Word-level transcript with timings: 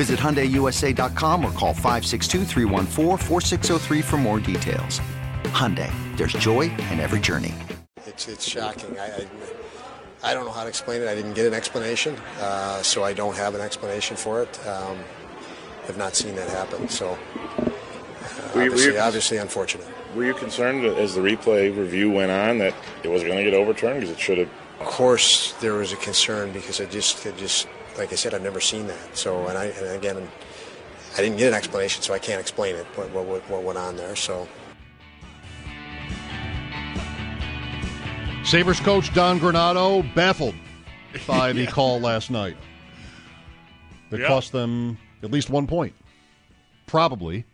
Visit 0.00 0.18
HyundaiUSA.com 0.18 1.44
or 1.44 1.52
call 1.52 1.74
562 1.74 2.46
for 4.02 4.16
more 4.16 4.40
details. 4.40 4.98
Hyundai, 5.52 5.92
there's 6.16 6.32
joy 6.32 6.70
in 6.90 7.00
every 7.00 7.20
journey. 7.20 7.54
It's, 8.06 8.26
it's 8.26 8.48
shocking. 8.48 8.98
I, 8.98 9.04
I, 9.04 10.30
I, 10.30 10.32
don't 10.32 10.46
know 10.46 10.52
how 10.52 10.62
to 10.62 10.70
explain 10.70 11.02
it. 11.02 11.08
I 11.08 11.14
didn't 11.14 11.34
get 11.34 11.44
an 11.44 11.52
explanation, 11.52 12.16
uh, 12.40 12.80
so 12.80 13.04
I 13.04 13.12
don't 13.12 13.36
have 13.36 13.54
an 13.54 13.60
explanation 13.60 14.16
for 14.16 14.42
it. 14.42 14.66
Um, 14.66 14.96
have 15.86 15.98
not 15.98 16.16
seen 16.16 16.34
that 16.34 16.48
happen, 16.48 16.88
so 16.88 17.18
uh, 17.58 17.70
were 18.54 18.62
you, 18.62 18.70
obviously, 18.70 18.92
were 18.92 18.94
you, 18.94 19.00
obviously 19.00 19.36
unfortunate. 19.36 19.86
Were 20.14 20.24
you 20.24 20.32
concerned 20.32 20.82
as 20.82 21.14
the 21.14 21.20
replay 21.20 21.76
review 21.76 22.10
went 22.10 22.30
on 22.30 22.56
that 22.56 22.74
it 23.02 23.08
was 23.08 23.22
going 23.22 23.36
to 23.36 23.44
get 23.44 23.52
overturned 23.52 24.00
because 24.00 24.16
it 24.16 24.18
should 24.18 24.38
have? 24.38 24.48
Of 24.80 24.86
course, 24.86 25.52
there 25.60 25.74
was 25.74 25.92
a 25.92 25.96
concern 25.96 26.52
because 26.52 26.80
I 26.80 26.86
just, 26.86 27.26
I 27.26 27.32
just 27.32 27.68
like 27.98 28.12
I 28.12 28.16
said, 28.16 28.34
I've 28.34 28.42
never 28.42 28.60
seen 28.60 28.86
that. 28.86 29.16
So, 29.16 29.46
and 29.46 29.56
I, 29.56 29.66
and 29.66 29.86
again, 29.88 30.28
I 31.16 31.22
didn't 31.22 31.38
get 31.38 31.48
an 31.48 31.54
explanation, 31.54 32.02
so 32.02 32.14
I 32.14 32.18
can't 32.18 32.40
explain 32.40 32.76
it. 32.76 32.86
What, 32.94 33.10
what, 33.10 33.48
what 33.50 33.62
went 33.62 33.78
on 33.78 33.96
there? 33.96 34.16
So. 34.16 34.48
Sabres 38.44 38.80
coach 38.80 39.12
Don 39.12 39.38
Granato 39.38 40.02
baffled 40.14 40.54
by 41.26 41.52
the 41.52 41.62
yeah. 41.62 41.70
call 41.70 42.00
last 42.00 42.30
night. 42.30 42.56
That 44.10 44.26
cost 44.26 44.50
them 44.50 44.98
at 45.22 45.30
least 45.30 45.50
one 45.50 45.66
point. 45.66 45.94
Probably. 46.86 47.44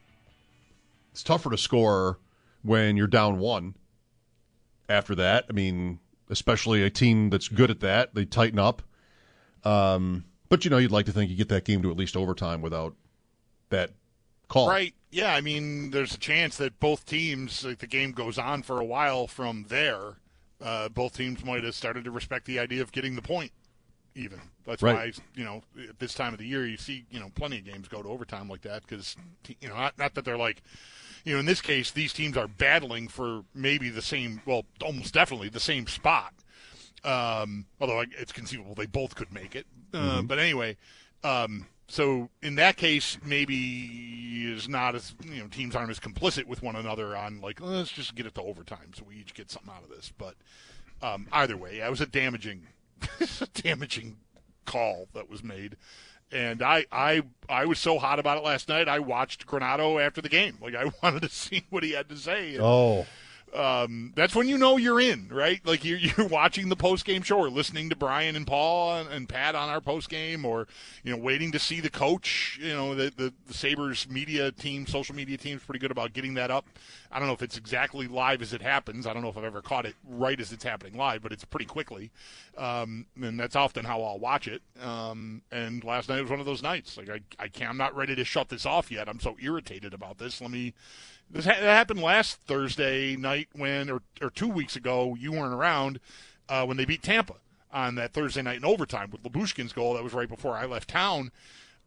It's 1.12 1.23
tougher 1.23 1.50
to 1.50 1.59
score 1.59 2.19
when 2.62 2.97
you're 2.97 3.06
down 3.06 3.39
one. 3.39 3.75
After 4.89 5.15
that, 5.17 5.47
I 5.50 5.53
mean, 5.53 5.98
especially 6.31 6.83
a 6.83 6.91
team 6.91 7.31
that's 7.31 7.48
good 7.48 7.71
at 7.71 7.81
that, 7.81 8.15
they 8.15 8.25
tighten 8.25 8.59
up. 8.59 8.83
Um, 9.67 10.25
but 10.48 10.64
you 10.64 10.70
know, 10.70 10.78
you'd 10.78 10.92
like 10.92 11.06
to 11.06 11.12
think 11.12 11.31
you 11.31 11.36
get 11.36 11.48
that 11.48 11.64
game 11.64 11.83
to 11.83 11.91
at 11.91 11.97
least 11.97 12.17
overtime 12.17 12.62
without 12.62 12.95
that 13.70 13.91
call. 14.48 14.69
Right. 14.69 14.95
Yeah. 15.11 15.34
I 15.34 15.41
mean, 15.41 15.91
there's 15.91 16.14
a 16.14 16.19
chance 16.19 16.56
that 16.59 16.78
both 16.78 17.05
teams, 17.05 17.64
like 17.64 17.78
the 17.78 17.87
game 17.87 18.12
goes 18.12 18.39
on 18.39 18.62
for 18.62 18.81
a 18.81 18.84
while 18.84 19.27
from 19.27 19.67
there. 19.69 20.14
Uh, 20.62 20.89
both 20.89 21.17
teams 21.17 21.44
might 21.44 21.65
have 21.65 21.75
started 21.75 22.05
to 22.05 22.10
respect 22.10 22.47
the 22.47 22.59
idea 22.59 22.81
of 22.81 22.93
getting 22.93 23.16
the 23.16 23.22
point. 23.22 23.53
Even 24.15 24.41
that's 24.65 24.82
right. 24.82 24.94
why 24.94 25.12
you 25.34 25.44
know 25.44 25.62
at 25.91 25.99
this 25.99 26.15
time 26.15 26.32
of 26.32 26.38
the 26.38 26.47
year 26.47 26.66
you 26.66 26.78
see 26.78 27.05
you 27.10 27.21
know 27.21 27.31
plenty 27.34 27.59
of 27.59 27.66
games 27.66 27.87
go 27.87 28.03
to 28.03 28.09
overtime 28.09 28.49
like 28.49 28.62
that 28.62 28.81
because 28.81 29.15
you 29.60 29.69
know 29.69 29.75
not, 29.75 29.99
not 29.99 30.15
that 30.15 30.25
they're 30.25 30.38
like 30.38 30.62
you 31.26 31.34
know 31.34 31.38
in 31.38 31.44
this 31.44 31.60
case 31.60 31.91
these 31.91 32.15
teams 32.15 32.34
are 32.34 32.49
battling 32.49 33.09
for 33.09 33.44
maybe 33.55 33.91
the 33.91 34.00
same 34.00 34.41
well 34.47 34.65
almost 34.82 35.12
definitely 35.12 35.50
the 35.50 35.60
same 35.60 35.87
spot 35.87 36.32
um, 37.06 37.67
although 37.81 38.05
it's 38.19 38.33
conceivable 38.33 38.75
they 38.75 38.87
both 38.87 39.15
could 39.15 39.33
make 39.33 39.55
it. 39.55 39.67
Uh, 39.94 39.99
mm-hmm. 39.99 40.27
But 40.27 40.39
anyway, 40.39 40.77
um, 41.25 41.67
so 41.89 42.28
in 42.43 42.56
that 42.56 42.77
case, 42.77 43.19
maybe 43.25 44.44
is 44.44 44.69
not 44.69 44.94
as 44.94 45.15
you 45.25 45.43
know 45.43 45.49
teams 45.49 45.75
aren't 45.75 45.91
as 45.91 46.00
complicit 46.00 46.47
with 46.47 46.62
one 46.62 46.77
another 46.77 47.17
on 47.17 47.41
like 47.41 47.61
let's 47.61 47.91
just 47.91 48.15
get 48.15 48.27
it 48.27 48.34
to 48.34 48.43
overtime 48.43 48.93
so 48.94 49.05
we 49.09 49.17
each 49.17 49.34
get 49.34 49.50
something 49.50 49.72
out 49.75 49.84
of 49.84 49.91
this. 49.91 50.12
But 50.17 50.34
um, 51.03 51.28
either 51.33 51.56
way, 51.56 51.78
yeah, 51.78 51.87
it 51.87 51.91
was 51.91 52.00
a 52.00 52.06
damaging, 52.06 52.67
damaging 53.55 54.17
call 54.65 55.09
that 55.15 55.31
was 55.31 55.43
made. 55.43 55.77
And 56.33 56.61
I, 56.61 56.87
I, 56.91 57.23
I 57.49 57.67
was 57.67 57.78
so 57.78 57.99
hot 58.00 58.19
about 58.19 58.38
it 58.38 58.44
last 58.44 58.69
night. 58.69 58.88
I 58.88 58.99
watched 58.99 59.47
Granato 59.47 60.05
after 60.05 60.21
the 60.21 60.28
game. 60.28 60.59
Like 60.61 60.75
I 60.75 60.91
wanted 61.03 61.23
to 61.23 61.28
see 61.28 61.65
what 61.71 61.84
he 61.84 61.93
had 61.93 62.09
to 62.09 62.17
say. 62.17 62.55
And, 62.55 62.62
oh, 62.62 63.06
um, 63.56 64.12
that's 64.15 64.34
when 64.34 64.49
you 64.49 64.59
know 64.59 64.77
you're 64.77 65.00
in, 65.00 65.28
right? 65.31 65.61
Like 65.65 65.84
you're, 65.84 65.99
you're 66.17 66.28
watching 66.28 66.69
the 66.69 66.77
post 66.77 67.05
game 67.05 67.22
show 67.22 67.39
or 67.39 67.49
listening 67.50 67.89
to 67.91 67.97
Brian 67.97 68.37
and 68.37 68.47
Paul 68.47 68.97
and, 68.97 69.09
and, 69.09 69.28
Pat 69.28 69.55
on 69.55 69.69
our 69.69 69.81
post 69.81 70.09
game, 70.09 70.44
or 70.44 70.69
you 71.03 71.11
know, 71.11 71.21
waiting 71.22 71.53
to 71.53 71.59
see 71.59 71.81
the 71.81 71.91
coach. 71.91 72.59
You 72.62 72.75
know, 72.75 72.94
the, 72.94 73.12
the, 73.17 73.33
the 73.47 73.55
Sabres 73.55 74.09
media 74.09 74.53
team, 74.53 74.87
social 74.87 75.15
media 75.15 75.37
team 75.37 75.56
is 75.56 75.62
pretty 75.62 75.81
good 75.81 75.91
about 75.91 76.12
getting 76.12 76.34
that 76.34 76.50
up. 76.50 76.67
I 77.16 77.19
don't 77.19 77.28
know 77.28 77.34
if 77.34 77.41
it's 77.41 77.56
exactly 77.56 78.09
live 78.09 78.43
as 78.43 78.53
it 78.53 78.60
happens. 78.60 79.06
I 79.06 79.15
don't 79.15 79.22
know 79.22 79.31
if 79.31 79.38
I've 79.38 79.44
ever 79.44 79.62
caught 79.62 79.87
it 79.87 79.94
right 80.06 80.38
as 80.38 80.53
it's 80.53 80.65
happening 80.65 80.99
live, 80.99 81.22
but 81.22 81.32
it's 81.32 81.47
pretty 81.47 81.65
quickly, 81.65 82.10
um, 82.59 83.06
and 83.19 83.41
that's 83.41 83.56
often 83.56 83.87
how 83.87 84.03
I'll 84.03 84.19
watch 84.19 84.47
it. 84.47 84.60
Um, 84.82 85.41
and 85.50 85.82
last 85.82 86.10
night 86.10 86.21
was 86.21 86.31
one 86.31 86.41
of 86.41 86.47
those 86.47 86.62
nights. 86.62 86.99
Like 86.99 87.09
I, 87.09 87.21
I 87.38 87.49
can't, 87.49 87.71
I'm 87.71 87.78
not 87.78 87.97
ready 87.97 88.15
to 88.16 88.22
shut 88.22 88.50
this 88.50 88.66
off 88.66 88.93
yet. 88.93 89.09
I'm 89.09 89.19
so 89.19 89.34
irritated 89.41 89.94
about 89.94 90.19
this. 90.19 90.43
Let 90.43 90.50
me 90.50 90.75
this 91.31 91.47
ha- 91.47 91.55
happened 91.55 92.03
last 92.03 92.38
Thursday 92.43 93.16
night 93.16 93.49
when, 93.55 93.88
or, 93.88 94.03
or 94.21 94.28
two 94.28 94.49
weeks 94.49 94.76
ago, 94.76 95.16
you 95.19 95.32
weren't 95.32 95.55
around 95.55 96.00
uh, 96.50 96.66
when 96.66 96.76
they 96.76 96.84
beat 96.84 97.03
Tampa 97.03 97.37
on 97.72 97.94
that 97.94 98.12
Thursday 98.12 98.43
night 98.43 98.59
in 98.59 98.65
overtime 98.66 99.10
with 99.10 99.22
Lyubushkin's 99.22 99.72
goal. 99.72 99.94
That 99.94 100.05
was 100.05 100.12
right 100.12 100.28
before 100.28 100.53
I 100.53 100.66
left 100.66 100.91
town 100.91 101.32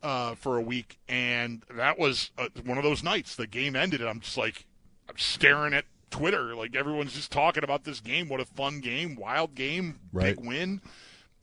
uh, 0.01 0.33
for 0.33 0.57
a 0.57 0.61
week, 0.61 0.97
and 1.07 1.61
that 1.69 1.99
was 1.99 2.31
uh, 2.39 2.47
one 2.65 2.79
of 2.79 2.83
those 2.83 3.03
nights. 3.03 3.35
The 3.35 3.45
game 3.45 3.75
ended, 3.75 4.01
and 4.01 4.09
I'm 4.09 4.21
just 4.21 4.35
like, 4.35 4.65
I'm 5.09 5.17
staring 5.17 5.73
at 5.73 5.85
Twitter, 6.11 6.55
like 6.55 6.75
everyone's 6.75 7.13
just 7.13 7.31
talking 7.31 7.63
about 7.63 7.83
this 7.83 7.99
game. 7.99 8.29
What 8.29 8.39
a 8.39 8.45
fun 8.45 8.79
game, 8.79 9.15
wild 9.15 9.55
game, 9.55 9.99
right. 10.13 10.35
big 10.35 10.45
win. 10.45 10.81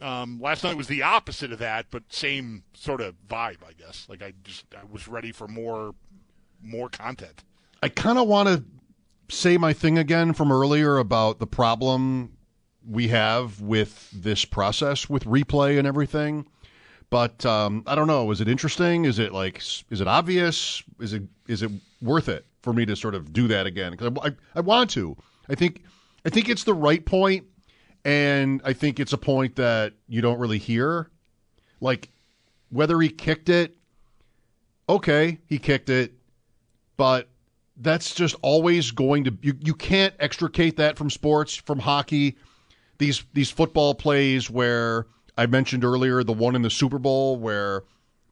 Um, 0.00 0.40
last 0.40 0.62
night 0.62 0.76
was 0.76 0.88
the 0.88 1.02
opposite 1.02 1.52
of 1.52 1.58
that, 1.58 1.86
but 1.90 2.02
same 2.10 2.62
sort 2.74 3.00
of 3.00 3.14
vibe, 3.28 3.58
I 3.66 3.72
guess. 3.78 4.06
Like 4.08 4.22
I 4.22 4.34
just 4.44 4.66
I 4.74 4.84
was 4.90 5.08
ready 5.08 5.32
for 5.32 5.48
more 5.48 5.94
more 6.62 6.88
content. 6.88 7.42
I 7.82 7.88
kind 7.88 8.18
of 8.18 8.28
want 8.28 8.48
to 8.48 8.64
say 9.34 9.58
my 9.58 9.72
thing 9.72 9.98
again 9.98 10.32
from 10.32 10.52
earlier 10.52 10.98
about 10.98 11.38
the 11.38 11.46
problem 11.46 12.36
we 12.88 13.08
have 13.08 13.60
with 13.60 14.10
this 14.12 14.44
process 14.44 15.08
with 15.08 15.24
replay 15.24 15.78
and 15.78 15.86
everything. 15.86 16.46
But 17.08 17.46
um, 17.46 17.82
I 17.86 17.94
don't 17.94 18.06
know. 18.06 18.30
Is 18.30 18.40
it 18.40 18.48
interesting? 18.48 19.04
Is 19.04 19.18
it 19.18 19.32
like? 19.32 19.58
Is 19.90 20.00
it 20.00 20.08
obvious? 20.08 20.82
Is 21.00 21.14
it 21.14 21.22
is 21.48 21.62
it 21.62 21.70
worth 22.02 22.28
it 22.28 22.44
for 22.66 22.72
me 22.72 22.84
to 22.84 22.96
sort 22.96 23.14
of 23.14 23.32
do 23.32 23.46
that 23.46 23.64
again? 23.64 23.92
Because 23.92 24.12
I, 24.20 24.26
I, 24.26 24.32
I 24.56 24.60
want 24.60 24.90
to. 24.90 25.16
I 25.48 25.54
think 25.54 25.84
I 26.24 26.30
think 26.30 26.48
it's 26.48 26.64
the 26.64 26.74
right 26.74 27.06
point, 27.06 27.46
and 28.04 28.60
I 28.64 28.72
think 28.72 28.98
it's 28.98 29.12
a 29.12 29.18
point 29.18 29.54
that 29.54 29.92
you 30.08 30.20
don't 30.20 30.40
really 30.40 30.58
hear. 30.58 31.08
Like 31.80 32.10
whether 32.70 33.00
he 33.00 33.08
kicked 33.08 33.48
it, 33.48 33.76
okay, 34.88 35.38
he 35.46 35.60
kicked 35.60 35.90
it, 35.90 36.14
but 36.96 37.28
that's 37.76 38.12
just 38.12 38.34
always 38.42 38.90
going 38.90 39.22
to 39.24 39.38
you, 39.42 39.54
you 39.60 39.74
can't 39.74 40.14
extricate 40.18 40.76
that 40.78 40.98
from 40.98 41.08
sports 41.08 41.54
from 41.54 41.78
hockey 41.78 42.36
these 42.98 43.22
these 43.32 43.50
football 43.50 43.94
plays 43.94 44.50
where 44.50 45.06
I 45.38 45.46
mentioned 45.46 45.84
earlier 45.84 46.24
the 46.24 46.32
one 46.32 46.56
in 46.56 46.62
the 46.62 46.70
Super 46.70 46.98
Bowl 46.98 47.36
where 47.36 47.84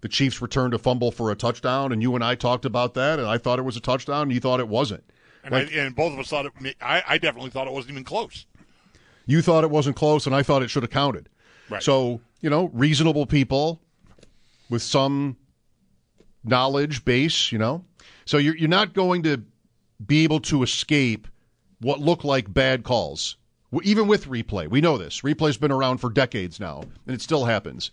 the 0.05 0.09
Chiefs 0.11 0.43
returned 0.43 0.75
a 0.75 0.79
fumble 0.79 1.11
for 1.11 1.31
a 1.31 1.35
touchdown 1.35 1.91
and 1.91 2.03
you 2.03 2.15
and 2.15 2.23
I 2.23 2.35
talked 2.35 2.67
about 2.67 2.93
that 2.93 3.19
and 3.19 3.27
I 3.27 3.39
thought 3.39 3.59
it 3.59 3.63
was 3.63 3.79
a 3.79 3.81
touchdown 3.81 4.25
and 4.25 4.33
you 4.33 4.39
thought 4.39 4.61
it 4.61 4.69
wasn't 4.69 5.03
and, 5.43 5.53
like, 5.53 5.73
I, 5.73 5.79
and 5.79 5.97
both 5.97 6.13
of 6.13 6.19
us 6.19 6.29
thought 6.29 6.45
it 6.45 6.77
I, 6.83 7.03
I 7.09 7.17
definitely 7.17 7.49
thought 7.49 7.67
it 7.67 7.73
wasn't 7.73 7.93
even 7.93 8.05
close 8.05 8.45
you 9.25 9.41
thought 9.41 9.65
it 9.65 9.71
wasn't 9.71 9.97
close 9.97 10.27
and 10.27 10.37
I 10.37 10.43
thought 10.43 10.63
it 10.63 10.69
should 10.69 10.83
have 10.83 10.91
counted 10.91 11.31
right. 11.71 11.83
so 11.83 12.21
you 12.43 12.51
know 12.51 12.67
reasonable 12.75 13.25
people 13.25 13.81
with 14.69 14.83
some 14.83 15.39
knowledge 16.45 17.07
base 17.07 17.51
you 17.51 17.57
know 17.57 17.83
so 18.27 18.37
you're, 18.37 18.57
you're 18.59 18.69
not 18.69 18.93
going 18.93 19.23
to 19.23 19.43
be 20.05 20.23
able 20.25 20.41
to 20.41 20.63
escape 20.63 21.29
what 21.81 22.01
look 22.01 22.25
like 22.25 22.53
bad 22.53 22.85
calls, 22.85 23.37
even 23.83 24.07
with 24.07 24.27
replay. 24.27 24.69
We 24.69 24.81
know 24.81 24.97
this. 24.97 25.21
Replay's 25.23 25.57
been 25.57 25.73
around 25.73 25.99
for 25.99 26.11
decades 26.11 26.61
now, 26.61 26.83
and 27.07 27.15
it 27.15 27.21
still 27.21 27.45
happens. 27.45 27.91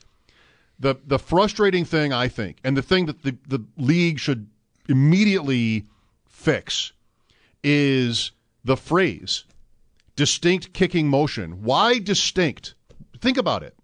The 0.82 0.96
the 1.06 1.20
frustrating 1.20 1.86
thing 1.86 2.12
I 2.12 2.28
think, 2.28 2.58
and 2.64 2.76
the 2.76 2.82
thing 2.82 3.06
that 3.06 3.24
the, 3.24 3.38
the 3.48 3.64
league 3.78 4.20
should 4.20 4.48
immediately 4.90 5.86
fix 6.28 6.92
is 7.64 8.32
the 8.66 8.76
phrase 8.76 9.46
distinct 10.16 10.74
kicking 10.74 11.08
motion. 11.08 11.64
Why 11.64 12.00
distinct? 12.00 12.74
Think 13.20 13.38
about 13.38 13.64
it. 13.64 13.76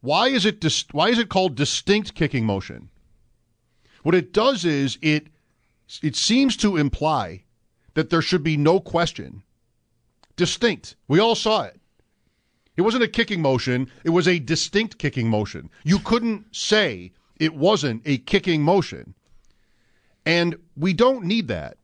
Why 0.00 0.28
is 0.28 0.46
it 0.46 0.60
dis- 0.60 0.86
why 0.92 1.10
is 1.10 1.18
it 1.18 1.28
called 1.28 1.54
distinct 1.54 2.14
kicking 2.14 2.46
motion? 2.46 2.88
What 4.02 4.14
it 4.14 4.32
does 4.32 4.64
is 4.64 4.98
it 5.02 5.26
it 6.02 6.16
seems 6.16 6.56
to 6.58 6.76
imply 6.76 7.44
that 7.94 8.10
there 8.10 8.22
should 8.22 8.42
be 8.42 8.56
no 8.56 8.80
question. 8.80 9.42
Distinct. 10.36 10.96
We 11.06 11.18
all 11.18 11.34
saw 11.34 11.64
it. 11.64 11.79
It 12.80 12.82
wasn't 12.82 13.04
a 13.04 13.08
kicking 13.08 13.42
motion, 13.42 13.90
it 14.04 14.08
was 14.08 14.26
a 14.26 14.38
distinct 14.38 14.96
kicking 14.96 15.28
motion. 15.28 15.68
You 15.84 15.98
couldn't 15.98 16.56
say 16.56 17.12
it 17.38 17.54
wasn't 17.54 18.00
a 18.06 18.16
kicking 18.16 18.62
motion. 18.62 19.12
And 20.24 20.56
we 20.78 20.94
don't 20.94 21.26
need 21.26 21.48
that. 21.48 21.76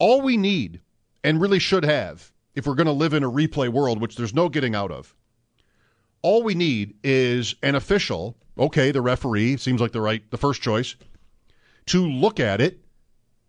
All 0.00 0.20
we 0.22 0.36
need, 0.36 0.80
and 1.22 1.40
really 1.40 1.60
should 1.60 1.84
have, 1.84 2.32
if 2.56 2.66
we're 2.66 2.74
going 2.74 2.88
to 2.88 2.92
live 2.92 3.14
in 3.14 3.22
a 3.22 3.30
replay 3.30 3.68
world, 3.68 4.00
which 4.00 4.16
there's 4.16 4.34
no 4.34 4.48
getting 4.48 4.74
out 4.74 4.90
of, 4.90 5.14
all 6.20 6.42
we 6.42 6.56
need 6.56 6.96
is 7.04 7.54
an 7.62 7.76
official, 7.76 8.36
okay, 8.58 8.90
the 8.90 9.02
referee 9.02 9.56
seems 9.56 9.80
like 9.80 9.92
the 9.92 10.00
right, 10.00 10.28
the 10.32 10.36
first 10.36 10.62
choice, 10.62 10.96
to 11.86 12.04
look 12.04 12.40
at 12.40 12.60
it 12.60 12.80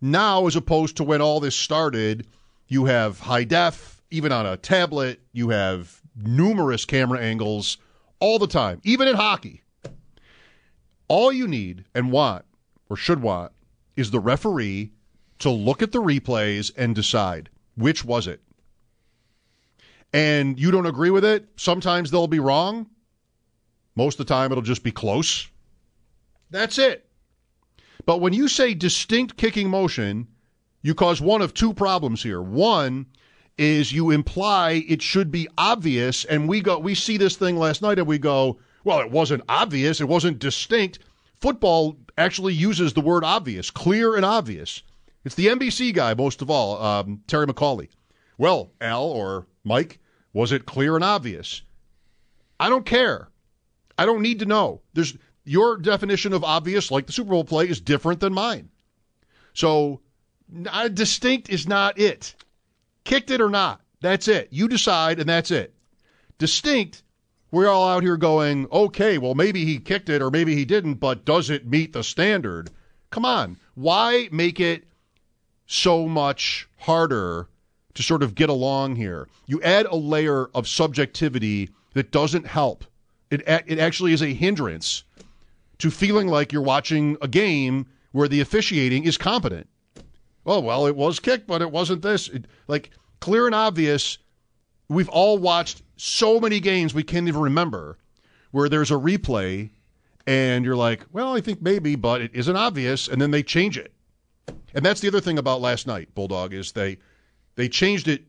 now 0.00 0.46
as 0.46 0.54
opposed 0.54 0.98
to 0.98 1.02
when 1.02 1.20
all 1.20 1.40
this 1.40 1.56
started. 1.56 2.28
You 2.68 2.84
have 2.84 3.18
high 3.18 3.42
def, 3.42 4.00
even 4.12 4.30
on 4.30 4.46
a 4.46 4.56
tablet, 4.56 5.20
you 5.32 5.48
have 5.48 6.00
numerous 6.16 6.84
camera 6.84 7.20
angles 7.20 7.78
all 8.20 8.38
the 8.38 8.46
time, 8.46 8.80
even 8.84 9.08
in 9.08 9.16
hockey. 9.16 9.62
All 11.08 11.32
you 11.32 11.46
need 11.46 11.84
and 11.94 12.12
want, 12.12 12.44
or 12.88 12.96
should 12.96 13.20
want, 13.20 13.52
is 13.96 14.10
the 14.10 14.20
referee 14.20 14.92
to 15.40 15.50
look 15.50 15.82
at 15.82 15.92
the 15.92 16.02
replays 16.02 16.70
and 16.76 16.94
decide 16.94 17.50
which 17.74 18.04
was 18.04 18.26
it. 18.26 18.40
And 20.12 20.58
you 20.58 20.70
don't 20.70 20.86
agree 20.86 21.10
with 21.10 21.24
it, 21.24 21.48
sometimes 21.56 22.10
they'll 22.10 22.26
be 22.26 22.40
wrong. 22.40 22.88
Most 23.94 24.18
of 24.18 24.26
the 24.26 24.32
time, 24.32 24.52
it'll 24.52 24.62
just 24.62 24.84
be 24.84 24.92
close. 24.92 25.48
That's 26.50 26.78
it. 26.78 27.06
But 28.04 28.20
when 28.20 28.32
you 28.32 28.48
say 28.48 28.74
distinct 28.74 29.36
kicking 29.36 29.70
motion, 29.70 30.28
you 30.82 30.94
cause 30.94 31.20
one 31.20 31.42
of 31.42 31.54
two 31.54 31.72
problems 31.72 32.22
here. 32.22 32.42
One, 32.42 33.06
is 33.58 33.92
you 33.92 34.10
imply 34.10 34.84
it 34.88 35.02
should 35.02 35.30
be 35.30 35.48
obvious. 35.58 36.24
And 36.24 36.48
we 36.48 36.60
go 36.60 36.78
we 36.78 36.94
see 36.94 37.16
this 37.16 37.36
thing 37.36 37.56
last 37.56 37.82
night 37.82 37.98
and 37.98 38.06
we 38.06 38.18
go 38.18 38.58
well 38.84 39.00
it 39.00 39.10
wasn't 39.10 39.44
obvious. 39.48 40.00
It 40.00 40.08
wasn't 40.08 40.38
distinct. 40.38 40.98
Football 41.40 41.96
actually 42.16 42.54
uses 42.54 42.92
the 42.92 43.00
word 43.00 43.24
obvious 43.24 43.70
clear 43.70 44.16
and 44.16 44.24
obvious. 44.24 44.82
It's 45.24 45.34
the 45.34 45.46
nbc 45.46 45.94
guy 45.94 46.14
most 46.14 46.42
of 46.42 46.50
all 46.50 46.82
um, 46.82 47.22
terry 47.26 47.46
mcaulay 47.46 47.88
well 48.38 48.72
al 48.80 49.04
or 49.04 49.46
mike 49.64 50.00
was 50.32 50.50
it 50.52 50.66
clear 50.66 50.94
and 50.94 51.04
obvious? 51.04 51.62
I 52.58 52.70
don't 52.70 52.86
care. 52.86 53.28
I 53.98 54.06
don't 54.06 54.22
need 54.22 54.38
to 54.38 54.46
know. 54.46 54.80
There's 54.94 55.16
your 55.44 55.76
definition 55.76 56.32
of 56.32 56.42
obvious 56.42 56.90
like 56.90 57.06
the 57.06 57.12
super 57.12 57.30
bowl 57.30 57.44
play 57.44 57.68
is 57.68 57.80
different 57.80 58.20
than 58.20 58.32
mine. 58.32 58.70
So 59.52 60.00
uh, 60.66 60.88
distinct 60.88 61.50
is 61.50 61.68
not 61.68 61.98
it 61.98 62.34
Kicked 63.04 63.30
it 63.30 63.40
or 63.40 63.48
not. 63.48 63.80
That's 64.00 64.28
it. 64.28 64.48
You 64.50 64.68
decide, 64.68 65.20
and 65.20 65.28
that's 65.28 65.50
it. 65.50 65.74
Distinct, 66.38 67.02
we're 67.50 67.68
all 67.68 67.88
out 67.88 68.02
here 68.02 68.16
going, 68.16 68.66
okay, 68.72 69.18
well, 69.18 69.34
maybe 69.34 69.64
he 69.64 69.78
kicked 69.78 70.08
it 70.08 70.22
or 70.22 70.30
maybe 70.30 70.54
he 70.54 70.64
didn't, 70.64 70.94
but 70.94 71.24
does 71.24 71.50
it 71.50 71.66
meet 71.66 71.92
the 71.92 72.02
standard? 72.02 72.70
Come 73.10 73.24
on. 73.24 73.58
Why 73.74 74.28
make 74.32 74.58
it 74.58 74.84
so 75.66 76.08
much 76.08 76.68
harder 76.78 77.48
to 77.94 78.02
sort 78.02 78.22
of 78.22 78.34
get 78.34 78.48
along 78.48 78.96
here? 78.96 79.28
You 79.46 79.60
add 79.62 79.86
a 79.86 79.96
layer 79.96 80.46
of 80.54 80.66
subjectivity 80.66 81.70
that 81.94 82.10
doesn't 82.10 82.46
help. 82.46 82.84
It, 83.30 83.42
it 83.46 83.78
actually 83.78 84.12
is 84.12 84.22
a 84.22 84.32
hindrance 84.32 85.04
to 85.78 85.90
feeling 85.90 86.28
like 86.28 86.52
you're 86.52 86.62
watching 86.62 87.16
a 87.20 87.28
game 87.28 87.86
where 88.12 88.28
the 88.28 88.40
officiating 88.40 89.04
is 89.04 89.18
competent 89.18 89.68
oh 90.46 90.60
well 90.60 90.86
it 90.86 90.96
was 90.96 91.20
kicked 91.20 91.46
but 91.46 91.62
it 91.62 91.70
wasn't 91.70 92.02
this. 92.02 92.28
It, 92.28 92.46
like 92.68 92.90
clear 93.20 93.46
and 93.46 93.54
obvious 93.54 94.18
we've 94.88 95.08
all 95.08 95.38
watched 95.38 95.82
so 95.96 96.40
many 96.40 96.60
games 96.60 96.94
we 96.94 97.02
can't 97.02 97.28
even 97.28 97.40
remember 97.40 97.98
where 98.50 98.68
there's 98.68 98.90
a 98.90 98.94
replay 98.94 99.70
and 100.26 100.64
you're 100.64 100.76
like 100.76 101.04
well 101.12 101.34
i 101.34 101.40
think 101.40 101.62
maybe 101.62 101.94
but 101.96 102.20
it 102.20 102.30
isn't 102.34 102.56
obvious 102.56 103.08
and 103.08 103.20
then 103.20 103.30
they 103.30 103.42
change 103.42 103.76
it. 103.78 103.92
And 104.74 104.84
that's 104.84 105.00
the 105.00 105.08
other 105.08 105.20
thing 105.20 105.38
about 105.38 105.60
last 105.60 105.86
night 105.86 106.14
bulldog 106.14 106.52
is 106.52 106.72
they 106.72 106.98
they 107.54 107.68
changed 107.68 108.08
it. 108.08 108.24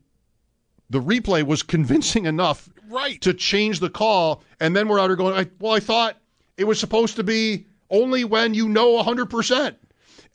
The 0.89 0.99
replay 0.99 1.43
was 1.43 1.63
convincing 1.63 2.25
enough 2.25 2.69
right. 2.89 3.19
to 3.21 3.33
change 3.33 3.79
the 3.79 3.89
call 3.89 4.43
and 4.59 4.75
then 4.75 4.87
we're 4.87 4.99
out 4.99 5.09
here 5.09 5.15
going 5.15 5.49
well 5.59 5.73
i 5.73 5.79
thought 5.79 6.17
it 6.57 6.65
was 6.65 6.79
supposed 6.79 7.15
to 7.15 7.23
be 7.23 7.65
only 7.89 8.23
when 8.23 8.53
you 8.53 8.69
know 8.69 9.01
100% 9.03 9.75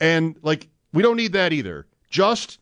and 0.00 0.36
like 0.42 0.68
we 0.92 1.02
don't 1.02 1.16
need 1.16 1.32
that 1.32 1.52
either. 1.52 1.86
Just 2.10 2.58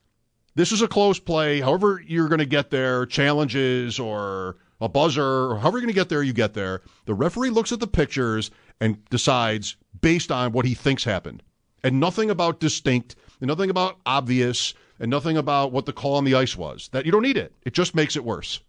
this 0.55 0.73
is 0.73 0.83
a 0.83 0.89
close 0.89 1.19
play. 1.19 1.61
However, 1.61 2.03
you're 2.07 2.29
going 2.29 2.39
to 2.39 2.47
get 2.47 2.71
there, 2.71 3.07
challenges 3.07 3.99
or 3.99 4.57
a 4.81 4.89
buzzer, 4.89 5.51
or 5.51 5.59
however 5.59 5.79
you're 5.79 5.87
going 5.87 5.95
to 5.95 6.01
get 6.01 6.09
there, 6.09 6.23
you 6.23 6.33
get 6.33 6.55
there. 6.55 6.83
The 7.05 7.15
referee 7.15 7.51
looks 7.51 7.73
at 7.73 7.81
the 7.81 7.87
pictures 7.87 8.51
and 8.81 9.05
decides 9.11 9.77
based 10.01 10.31
on 10.31 10.53
what 10.53 10.65
he 10.65 10.75
thinks 10.75 11.05
happened, 11.05 11.43
and 11.83 12.01
nothing 12.01 12.31
about 12.31 12.61
distinct, 12.61 13.17
and 13.41 13.49
nothing 13.49 13.71
about 13.71 13.99
obvious, 14.05 14.75
and 14.99 15.11
nothing 15.11 15.37
about 15.37 15.73
what 15.73 15.87
the 15.87 15.93
call 15.93 16.17
on 16.17 16.25
the 16.25 16.35
ice 16.35 16.57
was. 16.57 16.89
That 16.93 17.07
you 17.07 17.13
don't 17.13 17.23
need 17.23 17.37
it. 17.37 17.53
It 17.65 17.73
just 17.73 17.95
makes 17.95 18.17
it 18.17 18.25
worse. 18.25 18.61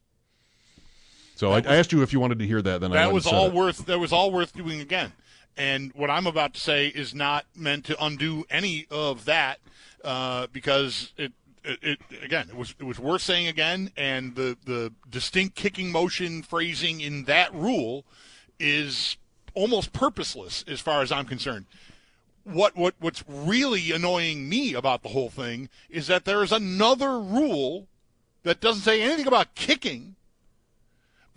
So 1.36 1.51
I, 1.51 1.57
was, 1.57 1.68
I, 1.68 1.75
asked 1.75 1.92
you 1.92 2.01
if 2.01 2.13
you 2.13 2.19
wanted 2.19 2.39
to 2.39 2.48
hear 2.48 2.62
that. 2.62 2.81
Then 2.81 2.92
that 2.92 3.13
was 3.13 3.27
all 3.27 3.48
it. 3.48 3.53
worth. 3.53 3.86
That 3.86 4.00
was 4.00 4.12
all 4.12 4.31
worth 4.31 4.53
doing 4.53 4.81
again. 4.81 5.13
And 5.57 5.92
what 5.95 6.12
I'm 6.12 6.27
about 6.27 6.54
to 6.54 6.59
say 6.59 6.88
is 6.88 7.15
not 7.15 7.45
meant 7.56 7.86
to 7.86 8.04
undo 8.04 8.45
any 8.50 8.86
of 8.92 9.25
that 9.25 9.59
uh, 10.04 10.48
because 10.54 11.13
it, 11.18 11.33
it, 11.63 11.80
it, 11.81 12.00
again, 12.24 12.48
it 12.50 12.56
was 12.56 12.75
it 12.80 12.83
was 12.83 13.00
worth 13.00 13.24
saying 13.24 13.48
again, 13.48 13.92
and 13.98 14.36
the 14.36 14.56
the 14.65 14.94
distinct 15.09 15.56
kicking 15.56 15.92
motion 15.92 16.44
phrasing 16.44 17.01
in 17.01 17.24
that 17.24 17.54
rule 17.54 18.06
is 18.59 19.18
almost 19.56 19.94
purposeless 19.94 20.63
as 20.68 20.80
far 20.80 21.01
as 21.01 21.12
I'm 21.12 21.25
concerned. 21.25 21.65
What 22.44 22.77
what 22.77 22.94
what's 23.00 23.24
really 23.27 23.92
annoying 23.92 24.48
me 24.48 24.75
about 24.75 25.01
the 25.01 25.10
whole 25.10 25.30
thing 25.30 25.69
is 25.89 26.05
that 26.08 26.25
there 26.25 26.43
is 26.43 26.51
another 26.51 27.20
rule 27.20 27.88
that 28.43 28.62
doesn't 28.62 28.84
say 28.84 29.01
anything 29.01 29.27
about 29.27 29.55
kicking 29.55 30.15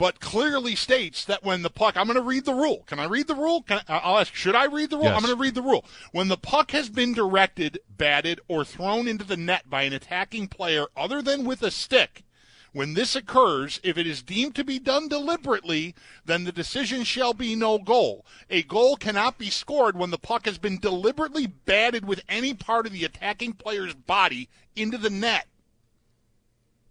but 0.01 0.19
clearly 0.19 0.75
states 0.75 1.27
that 1.27 1.45
when 1.45 1.61
the 1.61 1.69
puck, 1.69 1.95
I'm 1.95 2.07
going 2.07 2.17
to 2.17 2.23
read 2.23 2.47
the 2.47 2.55
rule. 2.55 2.85
Can 2.87 2.99
I 2.99 3.05
read 3.05 3.27
the 3.27 3.35
rule? 3.35 3.67
I, 3.69 3.83
I'll 3.87 4.17
ask, 4.17 4.35
should 4.35 4.55
I 4.55 4.65
read 4.65 4.89
the 4.89 4.97
rule? 4.97 5.05
Yes. 5.05 5.15
I'm 5.15 5.23
going 5.23 5.37
to 5.37 5.41
read 5.41 5.55
the 5.55 5.61
rule. 5.61 5.85
When 6.13 6.29
the 6.29 6.39
puck 6.39 6.71
has 6.71 6.89
been 6.89 7.13
directed, 7.13 7.81
batted, 7.99 8.41
or 8.49 8.65
thrown 8.65 9.07
into 9.07 9.27
the 9.27 9.37
net 9.37 9.69
by 9.69 9.83
an 9.83 9.93
attacking 9.93 10.49
player 10.49 10.87
other 10.97 11.21
than 11.21 11.45
with 11.45 11.63
a 11.63 11.71
stick, 11.71 12.25
when 12.73 12.95
this 12.95 13.15
occurs, 13.15 13.79
if 13.83 13.99
it 13.99 14.07
is 14.07 14.23
deemed 14.23 14.55
to 14.55 14.65
be 14.65 14.79
done 14.79 15.07
deliberately, 15.07 15.95
then 16.25 16.45
the 16.45 16.53
decision 16.53 17.05
shall 17.05 17.35
be 17.35 17.55
no 17.55 17.77
goal. 17.77 18.25
A 18.49 18.63
goal 18.63 18.97
cannot 18.97 19.37
be 19.37 19.51
scored 19.51 19.99
when 19.99 20.11
the 20.11 20.17
puck 20.17 20.47
has 20.47 20.57
been 20.57 20.79
deliberately 20.79 21.47
batted 21.47 22.07
with 22.07 22.23
any 22.27 22.55
part 22.55 22.87
of 22.87 22.93
the 22.93 23.05
attacking 23.05 23.53
player's 23.53 23.93
body 23.93 24.49
into 24.75 24.97
the 24.97 25.11
net. 25.11 25.47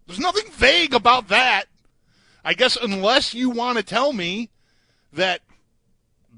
There's 0.06 0.20
nothing 0.20 0.48
vague 0.52 0.94
about 0.94 1.26
that. 1.26 1.64
I 2.44 2.54
guess 2.54 2.76
unless 2.76 3.34
you 3.34 3.50
want 3.50 3.78
to 3.78 3.84
tell 3.84 4.12
me 4.12 4.50
that 5.12 5.42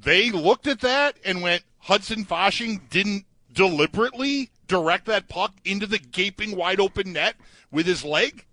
they 0.00 0.30
looked 0.30 0.66
at 0.66 0.80
that 0.80 1.16
and 1.24 1.42
went, 1.42 1.62
Hudson 1.78 2.24
Fasching 2.24 2.88
didn't 2.90 3.24
deliberately 3.52 4.50
direct 4.66 5.06
that 5.06 5.28
puck 5.28 5.52
into 5.64 5.86
the 5.86 5.98
gaping 5.98 6.56
wide 6.56 6.80
open 6.80 7.12
net 7.12 7.36
with 7.70 7.86
his 7.86 8.04
leg. 8.04 8.46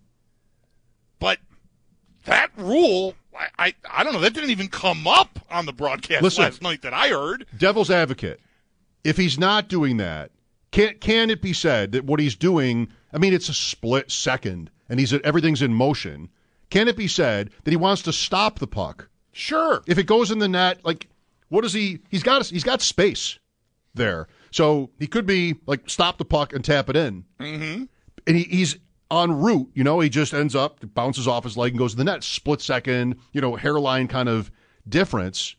But 1.18 1.38
that 2.24 2.50
rule, 2.56 3.14
I, 3.36 3.48
I, 3.58 3.74
I 3.90 4.04
don't 4.04 4.12
know, 4.12 4.20
that 4.20 4.34
didn't 4.34 4.50
even 4.50 4.68
come 4.68 5.06
up 5.06 5.38
on 5.50 5.66
the 5.66 5.72
broadcast 5.72 6.22
Listen, 6.22 6.44
last 6.44 6.62
night 6.62 6.82
that 6.82 6.94
I 6.94 7.08
heard. 7.08 7.46
Devil's 7.56 7.90
advocate. 7.90 8.40
If 9.02 9.16
he's 9.16 9.38
not 9.38 9.68
doing 9.68 9.96
that, 9.96 10.30
can 10.70 10.94
can 10.98 11.30
it 11.30 11.42
be 11.42 11.52
said 11.52 11.92
that 11.92 12.04
what 12.04 12.20
he's 12.20 12.36
doing? 12.36 12.88
I 13.12 13.18
mean, 13.18 13.32
it's 13.32 13.48
a 13.48 13.54
split 13.54 14.10
second, 14.10 14.70
and 14.88 15.00
he's 15.00 15.12
everything's 15.12 15.62
in 15.62 15.74
motion. 15.74 16.28
Can 16.70 16.88
it 16.88 16.96
be 16.96 17.08
said 17.08 17.50
that 17.64 17.70
he 17.70 17.76
wants 17.76 18.02
to 18.02 18.12
stop 18.12 18.58
the 18.58 18.66
puck? 18.66 19.08
Sure. 19.32 19.82
If 19.86 19.98
it 19.98 20.04
goes 20.04 20.30
in 20.30 20.38
the 20.38 20.48
net, 20.48 20.84
like 20.84 21.08
what 21.48 21.62
does 21.62 21.72
he? 21.72 22.00
He's 22.08 22.22
got 22.22 22.46
he's 22.46 22.64
got 22.64 22.80
space 22.80 23.38
there, 23.94 24.28
so 24.50 24.90
he 24.98 25.06
could 25.06 25.26
be 25.26 25.56
like 25.66 25.90
stop 25.90 26.18
the 26.18 26.24
puck 26.24 26.52
and 26.52 26.64
tap 26.64 26.88
it 26.88 26.96
in. 26.96 27.24
Mm-hmm. 27.38 27.84
And 28.26 28.36
he, 28.36 28.44
he's 28.44 28.78
en 29.10 29.32
route. 29.32 29.70
You 29.74 29.84
know, 29.84 30.00
he 30.00 30.08
just 30.08 30.32
ends 30.32 30.54
up 30.54 30.78
bounces 30.94 31.26
off 31.28 31.44
his 31.44 31.56
leg 31.56 31.72
and 31.72 31.78
goes 31.78 31.92
to 31.92 31.96
the 31.96 32.04
net. 32.04 32.22
Split 32.22 32.60
second, 32.60 33.16
you 33.32 33.40
know, 33.40 33.56
hairline 33.56 34.08
kind 34.08 34.28
of 34.28 34.50
difference. 34.88 35.56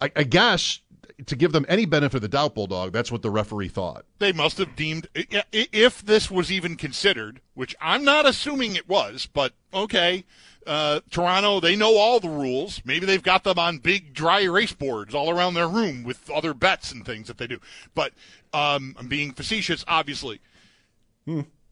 I, 0.00 0.12
I 0.14 0.22
guess 0.24 0.80
to 1.24 1.36
give 1.36 1.52
them 1.52 1.64
any 1.68 1.86
benefit 1.86 2.16
of 2.16 2.22
the 2.22 2.28
doubt, 2.28 2.54
Bulldog, 2.54 2.92
that's 2.92 3.10
what 3.10 3.22
the 3.22 3.30
referee 3.30 3.68
thought. 3.68 4.04
They 4.18 4.32
must 4.32 4.58
have 4.58 4.76
deemed 4.76 5.08
if 5.14 6.02
this 6.02 6.30
was 6.30 6.52
even 6.52 6.76
considered, 6.76 7.40
which 7.54 7.74
I'm 7.80 8.04
not 8.04 8.26
assuming 8.26 8.76
it 8.76 8.88
was, 8.88 9.26
but 9.32 9.52
okay. 9.72 10.24
Uh, 10.66 11.00
Toronto, 11.10 11.60
they 11.60 11.76
know 11.76 11.96
all 11.96 12.18
the 12.18 12.28
rules. 12.28 12.82
Maybe 12.84 13.06
they've 13.06 13.22
got 13.22 13.44
them 13.44 13.58
on 13.58 13.78
big 13.78 14.12
dry 14.12 14.40
erase 14.40 14.72
boards 14.72 15.14
all 15.14 15.30
around 15.30 15.54
their 15.54 15.68
room 15.68 16.02
with 16.02 16.28
other 16.28 16.52
bets 16.52 16.90
and 16.90 17.06
things 17.06 17.28
that 17.28 17.38
they 17.38 17.46
do. 17.46 17.60
But 17.94 18.12
um, 18.52 18.96
I'm 18.98 19.06
being 19.06 19.32
facetious, 19.32 19.84
obviously. 19.86 20.40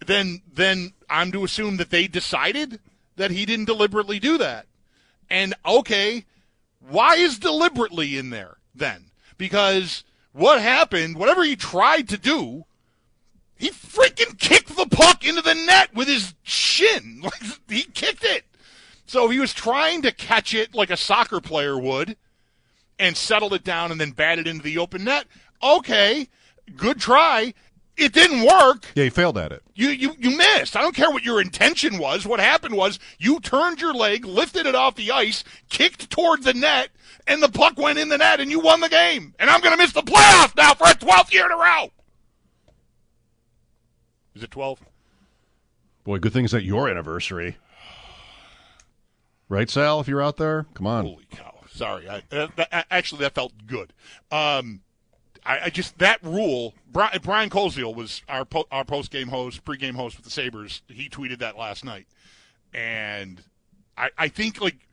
Then, 0.07 0.43
then 0.53 0.93
I'm 1.11 1.33
to 1.33 1.45
assume 1.45 1.77
that 1.79 1.91
they 1.91 2.07
decided 2.07 2.79
that 3.17 3.31
he 3.31 3.45
didn't 3.47 3.67
deliberately 3.67 4.21
do 4.21 4.39
that. 4.39 4.67
And 5.29 5.55
okay, 5.67 6.25
why 6.79 7.17
is 7.17 7.39
deliberately 7.39 8.17
in 8.17 8.31
there 8.31 8.59
then? 8.75 9.07
Because 9.37 10.05
what 10.33 10.61
happened, 10.61 11.17
whatever 11.17 11.45
he 11.45 11.57
tried 11.57 12.09
to 12.09 12.19
do, 12.19 12.65
he 13.57 13.71
freaking 13.71 14.39
kicked 14.39 14.77
the 14.77 14.87
puck 14.87 15.25
into 15.27 15.43
the 15.43 15.55
net 15.55 15.95
with 15.95 16.09
his 16.09 16.35
shin. 16.43 17.21
Like 17.23 17.43
he 17.69 17.83
kicked 17.83 18.25
it. 18.25 18.45
So 19.07 19.29
he 19.29 19.39
was 19.39 19.53
trying 19.53 20.03
to 20.03 20.13
catch 20.13 20.55
it 20.55 20.75
like 20.75 20.91
a 20.91 20.97
soccer 20.97 21.41
player 21.41 21.79
would 21.79 22.17
and 22.99 23.17
settled 23.17 23.55
it 23.55 23.65
down 23.65 23.91
and 23.91 24.01
then 24.01 24.11
batted 24.13 24.47
into 24.47 24.63
the 24.63 24.79
open 24.79 25.05
net. 25.05 25.27
Okay, 25.63 26.29
good 26.77 27.01
try. 27.01 27.55
It 27.97 28.13
didn't 28.13 28.43
work. 28.43 28.87
Yeah, 28.95 29.05
he 29.05 29.11
failed 29.11 29.39
at 29.39 29.53
it. 29.53 29.63
You, 29.75 29.89
you 29.91 30.15
you 30.19 30.37
missed. 30.37 30.75
I 30.77 30.83
don't 30.83 30.97
care 30.97 31.11
what 31.11 31.23
your 31.23 31.41
intention 31.41 31.99
was. 31.99 32.27
What 32.27 32.41
happened 32.41 32.75
was 32.75 32.99
you 33.19 33.39
turned 33.41 33.81
your 33.81 33.95
leg, 33.95 34.25
lifted 34.25 34.67
it 34.67 34.75
off 34.75 34.97
the 34.97 35.13
ice, 35.13 35.45
kicked 35.69 36.11
toward 36.11 36.43
the 36.43 36.55
net, 36.55 36.89
and 37.27 37.43
the 37.43 37.49
puck 37.49 37.79
went 37.79 37.99
in 37.99 38.09
the 38.09 38.19
net, 38.19 38.41
and 38.41 38.51
you 38.51 38.61
won 38.61 38.81
the 38.81 38.89
game. 38.89 39.35
And 39.39 39.49
I'm 39.49 39.61
going 39.61 39.77
to 39.77 39.83
miss 39.83 39.93
the 39.93 40.03
playoffs 40.03 40.57
now 40.57 40.75
for 40.75 40.87
a 40.87 40.95
12th 40.95 41.33
year 41.33 41.47
in 41.47 41.53
a 41.53 41.57
row. 41.57 41.91
Is 44.35 44.43
it 44.43 44.51
12? 44.51 44.81
Boy, 46.05 46.19
good 46.19 46.33
thing 46.33 46.45
it's 46.45 46.55
at 46.55 46.65
your 46.65 46.89
anniversary. 46.89 47.57
Right, 49.49 49.71
Sal, 49.71 50.01
if 50.01 50.09
you're 50.09 50.23
out 50.23 50.37
there? 50.37 50.67
Come 50.75 50.87
on. 50.87 51.05
Holy 51.05 51.27
cow! 51.31 51.55
Sorry, 51.71 52.09
I, 52.09 52.23
uh, 52.31 52.49
that, 52.57 52.87
actually 52.91 53.21
that 53.21 53.35
felt 53.35 53.53
good. 53.67 53.93
Um, 54.31 54.81
I, 55.45 55.65
I 55.65 55.71
just 55.71 55.99
that 55.99 56.23
rule. 56.23 56.75
Brian, 56.91 57.19
Brian 57.23 57.51
was 57.51 58.23
our 58.29 58.45
po, 58.45 58.65
our 58.71 58.85
post 58.85 59.11
game 59.11 59.29
host, 59.29 59.65
pre 59.65 59.77
game 59.77 59.95
host 59.95 60.17
with 60.17 60.25
the 60.25 60.31
Sabres. 60.31 60.83
He 60.89 61.09
tweeted 61.09 61.39
that 61.39 61.59
last 61.59 61.85
night, 61.85 62.07
and 62.73 63.43
I, 63.99 64.11
I 64.17 64.29
think 64.29 64.61
like 64.61 64.89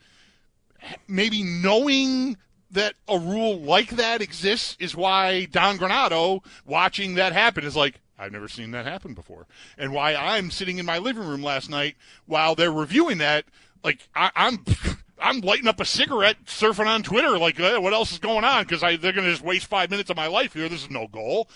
maybe 1.07 1.43
knowing 1.43 2.37
that 2.71 2.95
a 3.07 3.17
rule 3.17 3.59
like 3.59 3.91
that 3.91 4.21
exists 4.21 4.77
is 4.79 4.95
why 4.95 5.45
Don 5.45 5.77
Granato 5.77 6.43
watching 6.65 7.15
that 7.15 7.33
happen 7.33 7.63
is 7.63 7.75
like. 7.75 7.99
I've 8.17 8.31
never 8.31 8.47
seen 8.47 8.69
that 8.71 8.85
happen 8.85 9.15
before. 9.15 9.47
And 9.79 9.93
why 9.93 10.13
I'm 10.13 10.51
sitting 10.51 10.77
in 10.77 10.85
my 10.85 10.99
living 10.99 11.27
room 11.27 11.41
last 11.41 11.71
night 11.71 11.95
while 12.27 12.53
they're 12.53 12.71
reviewing 12.71 13.17
that, 13.17 13.45
like 13.83 14.07
I, 14.15 14.29
I'm 14.35 14.63
I'm 15.21 15.41
lighting 15.41 15.67
up 15.67 15.79
a 15.79 15.85
cigarette, 15.85 16.37
surfing 16.45 16.87
on 16.87 17.03
Twitter, 17.03 17.37
like 17.37 17.59
eh, 17.59 17.77
what 17.77 17.93
else 17.93 18.11
is 18.11 18.19
going 18.19 18.43
on? 18.43 18.63
Because 18.63 18.81
they're 18.81 18.97
going 18.97 19.25
to 19.25 19.31
just 19.31 19.43
waste 19.43 19.67
five 19.67 19.89
minutes 19.89 20.09
of 20.09 20.17
my 20.17 20.27
life 20.27 20.53
here. 20.53 20.67
This 20.67 20.83
is 20.83 20.89
no 20.89 21.07
goal. 21.07 21.49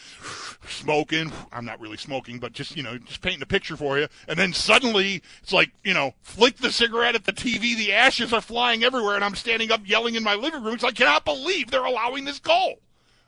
Smoking. 0.67 1.31
I'm 1.51 1.65
not 1.65 1.79
really 1.79 1.97
smoking, 1.97 2.39
but 2.39 2.53
just 2.53 2.75
you 2.75 2.83
know, 2.83 2.97
just 2.99 3.21
painting 3.21 3.41
a 3.41 3.47
picture 3.47 3.75
for 3.75 3.97
you. 3.97 4.07
And 4.27 4.37
then 4.37 4.53
suddenly 4.53 5.21
it's 5.41 5.53
like 5.53 5.71
you 5.83 5.93
know, 5.93 6.13
flick 6.21 6.57
the 6.57 6.71
cigarette 6.71 7.15
at 7.15 7.25
the 7.25 7.33
TV. 7.33 7.75
The 7.75 7.93
ashes 7.93 8.33
are 8.33 8.41
flying 8.41 8.83
everywhere, 8.83 9.15
and 9.15 9.23
I'm 9.23 9.35
standing 9.35 9.71
up 9.71 9.81
yelling 9.85 10.15
in 10.15 10.23
my 10.23 10.35
living 10.35 10.63
room. 10.63 10.75
It's 10.75 10.83
like, 10.83 10.95
I 10.95 11.03
cannot 11.03 11.25
believe 11.25 11.71
they're 11.71 11.83
allowing 11.83 12.25
this 12.25 12.39
goal. 12.39 12.79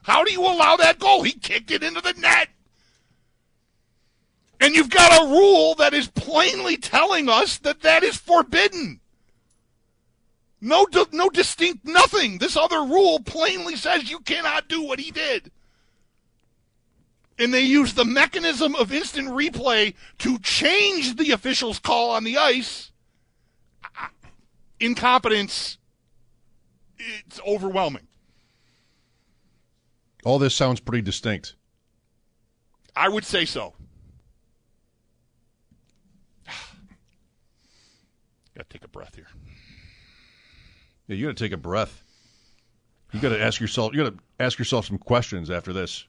How 0.04 0.24
do 0.24 0.32
you 0.32 0.42
allow 0.42 0.78
that 0.78 1.00
goal? 1.00 1.24
He 1.24 1.34
kicked 1.34 1.72
it 1.72 1.84
into 1.84 2.02
the 2.02 2.14
net. 2.14 2.50
And 4.60 4.74
you've 4.74 4.90
got 4.90 5.22
a 5.22 5.28
rule 5.28 5.76
that 5.76 5.94
is 5.94 6.08
plainly 6.08 6.78
telling 6.78 7.30
us 7.30 7.58
that 7.60 7.82
that 7.82 8.04
is 8.04 8.16
forbidden. 8.16 9.02
No, 10.60 10.88
no 11.12 11.30
distinct 11.30 11.86
nothing. 11.86 12.40
This 12.40 12.58
other 12.58 12.82
rule 12.82 13.20
plainly 13.20 13.76
says 13.76 14.10
you 14.10 14.20
cannot 14.20 14.68
do 14.68 14.82
what 14.82 15.00
he 15.00 15.12
did. 15.12 15.52
And 17.40 17.54
they 17.54 17.62
use 17.62 17.94
the 17.94 18.06
mechanism 18.06 18.74
of 18.76 18.92
instant 18.92 19.30
replay 19.30 19.94
to 20.20 20.40
change 20.40 21.16
the 21.18 21.32
official's 21.32 21.78
call 21.78 22.10
on 22.10 22.24
the 22.24 22.38
ice. 22.38 22.92
Incompetence, 24.80 25.78
it's 26.98 27.40
overwhelming. 27.46 28.08
All 30.26 30.40
this 30.40 30.56
sounds 30.56 30.80
pretty 30.80 31.04
distinct. 31.04 31.56
I 32.96 33.08
would 33.10 33.26
say 33.26 33.46
so. 33.46 33.76
Got 36.48 36.54
to 38.56 38.64
take 38.70 38.84
a 38.84 38.88
breath 38.88 39.14
here. 39.14 39.28
Yeah, 41.08 41.16
you 41.16 41.28
got 41.28 41.38
to 41.38 41.44
take 41.44 41.54
a 41.54 41.58
breath. 41.58 42.04
You 43.14 43.20
got 43.20 43.30
to 43.30 43.42
ask 43.42 43.62
yourself. 43.62 43.94
You 43.94 44.04
got 44.04 44.18
to 44.18 44.24
ask 44.40 44.60
yourself 44.60 44.86
some 44.86 44.98
questions 44.98 45.50
after 45.50 45.74
this. 45.74 46.06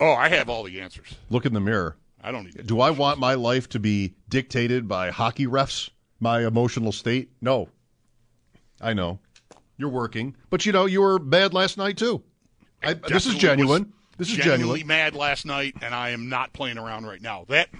Oh, 0.00 0.12
I 0.12 0.28
have 0.28 0.48
all 0.48 0.64
the 0.64 0.80
answers. 0.80 1.14
Look 1.30 1.46
in 1.46 1.52
the 1.52 1.60
mirror. 1.60 1.96
I 2.22 2.32
don't 2.32 2.44
need. 2.44 2.66
Do 2.66 2.80
I 2.80 2.90
want 2.90 3.18
my 3.18 3.34
life 3.34 3.68
to 3.70 3.78
be 3.78 4.14
dictated 4.28 4.88
by 4.88 5.10
hockey 5.10 5.46
refs? 5.46 5.90
My 6.20 6.46
emotional 6.46 6.90
state? 6.90 7.30
No. 7.42 7.68
I 8.80 8.94
know. 8.94 9.20
You're 9.76 9.90
working, 9.90 10.36
but 10.50 10.64
you 10.64 10.72
know 10.72 10.86
you 10.86 11.00
were 11.00 11.18
bad 11.18 11.52
last 11.52 11.76
night 11.76 11.96
too. 11.96 12.22
I, 12.82 12.94
this 12.94 13.26
is 13.26 13.34
genuine. 13.34 13.92
This 14.18 14.28
is 14.28 14.36
genuinely 14.36 14.80
genuine. 14.80 14.86
mad 14.86 15.14
last 15.16 15.44
night, 15.44 15.74
and 15.82 15.92
I 15.92 16.10
am 16.10 16.28
not 16.28 16.52
playing 16.52 16.78
around 16.78 17.06
right 17.06 17.20
now. 17.20 17.44
That 17.48 17.70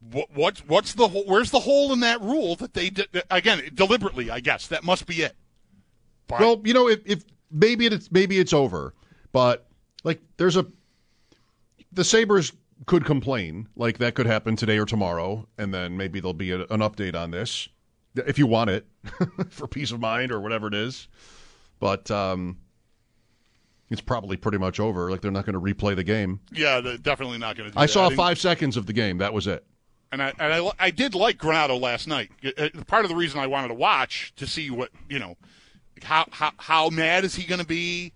what 0.00 0.28
what's 0.34 0.60
what's 0.66 0.94
the 0.94 1.06
where's 1.08 1.50
the 1.50 1.60
hole 1.60 1.92
in 1.92 2.00
that 2.00 2.20
rule 2.20 2.56
that 2.56 2.74
they 2.74 2.90
did 2.90 3.08
again 3.30 3.62
deliberately? 3.74 4.30
I 4.30 4.40
guess 4.40 4.66
that 4.68 4.82
must 4.84 5.06
be 5.06 5.22
it. 5.22 5.36
But 6.26 6.40
Well, 6.40 6.60
you 6.64 6.72
know, 6.74 6.88
if, 6.88 7.00
if 7.04 7.24
maybe 7.50 7.86
it's 7.86 8.10
maybe 8.10 8.38
it's 8.38 8.52
over, 8.52 8.94
but 9.32 9.66
like 10.04 10.20
there's 10.36 10.56
a 10.56 10.66
the 11.92 12.04
Sabres 12.04 12.52
could 12.86 13.04
complain, 13.04 13.68
like 13.76 13.98
that 13.98 14.14
could 14.14 14.26
happen 14.26 14.56
today 14.56 14.78
or 14.78 14.86
tomorrow, 14.86 15.46
and 15.58 15.74
then 15.74 15.96
maybe 15.96 16.20
there'll 16.20 16.32
be 16.32 16.52
a, 16.52 16.60
an 16.60 16.80
update 16.80 17.14
on 17.14 17.30
this 17.30 17.68
if 18.14 18.38
you 18.38 18.46
want 18.46 18.70
it 18.70 18.86
for 19.50 19.66
peace 19.68 19.92
of 19.92 20.00
mind 20.00 20.32
or 20.32 20.40
whatever 20.40 20.68
it 20.68 20.74
is. 20.74 21.08
But 21.78 22.10
um, 22.10 22.58
it's 23.90 24.00
probably 24.00 24.36
pretty 24.36 24.58
much 24.58 24.80
over. 24.80 25.10
Like 25.10 25.20
they're 25.20 25.30
not 25.30 25.44
going 25.46 25.54
to 25.54 25.60
replay 25.60 25.94
the 25.96 26.04
game. 26.04 26.40
yeah, 26.52 26.80
they're 26.80 26.96
definitely 26.96 27.38
not 27.38 27.56
going 27.56 27.70
to. 27.70 27.78
I 27.78 27.82
that. 27.82 27.92
saw 27.92 28.08
didn't- 28.08 28.16
five 28.16 28.38
seconds 28.38 28.76
of 28.76 28.86
the 28.86 28.92
game. 28.92 29.18
That 29.18 29.32
was 29.34 29.46
it. 29.46 29.64
And 30.12 30.22
I 30.22 30.32
and 30.38 30.52
I, 30.52 30.70
I 30.78 30.90
did 30.90 31.14
like 31.14 31.38
Granato 31.38 31.80
last 31.80 32.08
night. 32.08 32.30
Uh, 32.44 32.68
Part 32.86 33.04
of 33.04 33.10
the 33.10 33.16
reason 33.16 33.38
I 33.38 33.46
wanted 33.46 33.68
to 33.68 33.74
watch 33.74 34.32
to 34.36 34.46
see 34.46 34.70
what 34.70 34.90
you 35.08 35.18
know, 35.18 35.36
how 36.02 36.26
how 36.30 36.52
how 36.58 36.90
mad 36.90 37.24
is 37.24 37.34
he 37.36 37.46
going 37.46 37.60
to 37.60 37.66
be? 37.66 38.12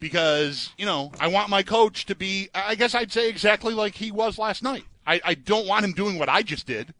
Because 0.00 0.70
you 0.76 0.86
know, 0.86 1.12
I 1.20 1.28
want 1.28 1.48
my 1.48 1.62
coach 1.62 2.06
to 2.06 2.14
be. 2.14 2.48
I 2.54 2.74
guess 2.74 2.94
I'd 2.94 3.12
say 3.12 3.28
exactly 3.28 3.74
like 3.74 3.94
he 3.94 4.10
was 4.10 4.38
last 4.38 4.62
night. 4.62 4.84
I, 5.06 5.20
I 5.24 5.34
don't 5.34 5.68
want 5.68 5.84
him 5.84 5.92
doing 5.92 6.18
what 6.18 6.28
I 6.28 6.42
just 6.42 6.66
did. 6.66 6.92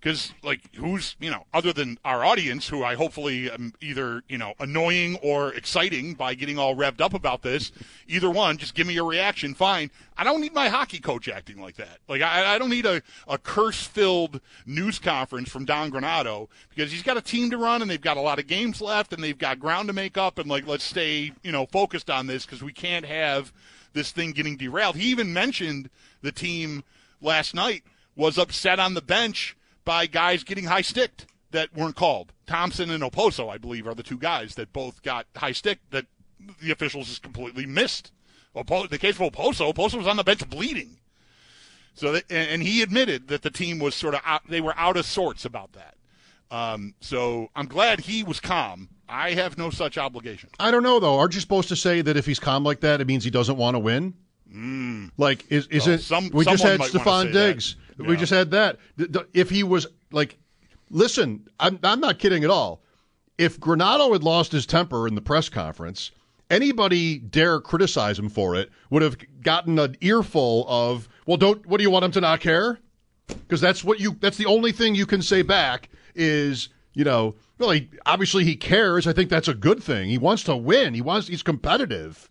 Because 0.00 0.32
like 0.44 0.74
who's 0.76 1.16
you 1.18 1.30
know 1.30 1.44
other 1.52 1.72
than 1.72 1.98
our 2.04 2.24
audience 2.24 2.68
who 2.68 2.84
I 2.84 2.94
hopefully 2.94 3.50
am 3.50 3.74
either 3.80 4.22
you 4.28 4.38
know 4.38 4.54
annoying 4.60 5.16
or 5.22 5.52
exciting 5.54 6.14
by 6.14 6.34
getting 6.34 6.56
all 6.56 6.76
revved 6.76 7.00
up 7.00 7.14
about 7.14 7.42
this 7.42 7.72
either 8.06 8.30
one 8.30 8.58
just 8.58 8.74
give 8.74 8.86
me 8.86 8.96
a 8.96 9.02
reaction 9.02 9.54
fine. 9.54 9.90
I 10.16 10.22
don't 10.22 10.40
need 10.40 10.54
my 10.54 10.68
hockey 10.68 11.00
coach 11.00 11.28
acting 11.28 11.60
like 11.60 11.76
that. 11.76 11.98
Like 12.06 12.22
I, 12.22 12.54
I 12.54 12.58
don't 12.58 12.70
need 12.70 12.86
a, 12.86 13.02
a 13.26 13.38
curse 13.38 13.82
filled 13.86 14.40
news 14.66 15.00
conference 15.00 15.48
from 15.48 15.64
Don 15.64 15.90
Granato 15.90 16.48
because 16.70 16.92
he's 16.92 17.02
got 17.02 17.16
a 17.16 17.22
team 17.22 17.50
to 17.50 17.58
run 17.58 17.82
and 17.82 17.90
they've 17.90 18.00
got 18.00 18.16
a 18.16 18.20
lot 18.20 18.38
of 18.38 18.46
games 18.46 18.80
left 18.80 19.12
and 19.12 19.22
they've 19.22 19.38
got 19.38 19.58
ground 19.58 19.88
to 19.88 19.92
make 19.92 20.16
up 20.16 20.38
and 20.38 20.48
like 20.48 20.66
let's 20.66 20.84
stay 20.84 21.32
you 21.42 21.50
know 21.50 21.66
focused 21.66 22.08
on 22.08 22.28
this 22.28 22.46
because 22.46 22.62
we 22.62 22.72
can't 22.72 23.04
have 23.04 23.52
this 23.94 24.12
thing 24.12 24.30
getting 24.30 24.56
derailed. 24.56 24.96
He 24.96 25.10
even 25.10 25.32
mentioned 25.32 25.90
the 26.22 26.32
team 26.32 26.84
last 27.20 27.54
night 27.54 27.82
was 28.14 28.38
upset 28.38 28.78
on 28.78 28.94
the 28.94 29.02
bench 29.02 29.56
by 29.88 30.04
guys 30.04 30.44
getting 30.44 30.64
high 30.64 30.82
sticked 30.82 31.24
that 31.50 31.74
weren't 31.74 31.96
called. 31.96 32.34
Thompson 32.46 32.90
and 32.90 33.02
Okposo, 33.02 33.48
I 33.50 33.56
believe, 33.56 33.86
are 33.88 33.94
the 33.94 34.02
two 34.02 34.18
guys 34.18 34.54
that 34.56 34.70
both 34.70 35.02
got 35.02 35.24
high 35.34 35.52
stick 35.52 35.78
that 35.92 36.04
the 36.60 36.70
officials 36.70 37.08
just 37.08 37.22
completely 37.22 37.64
missed. 37.64 38.12
Opo- 38.54 38.90
the 38.90 38.98
case 38.98 39.16
for 39.16 39.30
Okposo, 39.30 39.72
Okposo 39.72 39.96
was 39.96 40.06
on 40.06 40.18
the 40.18 40.24
bench 40.24 40.46
bleeding. 40.50 40.98
So, 41.94 42.12
that, 42.12 42.30
and, 42.30 42.62
he 42.62 42.82
admitted 42.82 43.28
that 43.28 43.40
the 43.40 43.50
team 43.50 43.78
was 43.78 43.94
sort 43.94 44.14
of 44.14 44.20
out, 44.26 44.42
they 44.46 44.60
were 44.60 44.74
out 44.76 44.98
of 44.98 45.06
sorts 45.06 45.46
about 45.46 45.72
that. 45.72 45.94
Um, 46.50 46.92
so 47.00 47.48
I'm 47.56 47.66
glad 47.66 48.00
he 48.00 48.22
was 48.22 48.40
calm. 48.40 48.90
I 49.08 49.32
have 49.32 49.56
no 49.56 49.70
such 49.70 49.96
obligation. 49.96 50.50
I 50.60 50.70
don't 50.70 50.82
know 50.82 51.00
though. 51.00 51.16
Aren't 51.18 51.34
you 51.34 51.40
supposed 51.40 51.70
to 51.70 51.76
say 51.76 52.02
that 52.02 52.14
if 52.18 52.26
he's 52.26 52.38
calm 52.38 52.62
like 52.62 52.80
that, 52.80 53.00
it 53.00 53.06
means 53.06 53.24
he 53.24 53.30
doesn't 53.30 53.56
want 53.56 53.74
to 53.74 53.78
win? 53.78 54.12
Like, 55.16 55.50
is 55.50 55.66
is 55.68 55.86
Well, 55.86 55.94
it? 55.94 56.00
some- 56.02 56.28
we 56.30 56.44
just 56.44 56.62
had 56.62 56.82
Stefan 56.82 57.32
say 57.32 57.32
that. 57.32 57.74
Yeah. 57.98 58.06
We 58.08 58.16
just 58.16 58.32
had 58.32 58.50
that. 58.52 58.78
Th- 58.96 59.12
th- 59.12 59.26
If 59.34 59.50
he 59.50 59.62
was 59.62 59.86
like, 60.12 60.38
listen, 60.90 61.48
I'm 61.60 61.78
I'm 61.82 62.00
not 62.00 62.18
kidding 62.18 62.44
at 62.44 62.50
all. 62.50 62.82
if 63.38 63.58
Granato 63.60 64.12
had 64.12 64.22
lost 64.24 64.52
his 64.52 64.66
temper 64.66 65.06
in 65.06 65.14
the 65.14 65.20
press 65.20 65.48
conference, 65.48 66.10
anybody 66.50 67.18
dare 67.18 67.60
criticize 67.60 68.18
him 68.18 68.28
for 68.28 68.56
it 68.56 68.70
would 68.90 69.02
have 69.02 69.16
gotten 69.42 69.78
an 69.78 69.96
earful 70.00 70.64
of, 70.68 71.08
well, 71.26 71.36
don't, 71.36 71.64
what 71.66 71.76
do 71.78 71.84
you 71.84 71.90
want 71.90 72.04
him 72.04 72.10
to 72.12 72.20
not 72.20 72.40
care? 72.40 72.78
Because 73.28 73.60
that's 73.60 73.84
what 73.84 74.00
you, 74.00 74.16
that's 74.20 74.38
the 74.38 74.46
only 74.46 74.72
thing 74.72 74.94
you 74.94 75.06
can 75.06 75.22
say 75.22 75.42
back 75.42 75.88
is, 76.16 76.68
you 76.94 77.04
know, 77.04 77.34
well, 77.58 77.70
he, 77.70 77.88
obviously 78.06 78.44
he 78.44 78.56
cares. 78.56 79.06
I 79.06 79.12
think 79.12 79.30
that's 79.30 79.46
a 79.48 79.54
good 79.54 79.82
thing. 79.82 80.08
He 80.08 80.18
wants 80.18 80.42
to 80.44 80.56
win. 80.56 80.94
He 80.94 81.00
wants, 81.02 81.28
he's 81.28 81.42
competitive. 81.42 82.28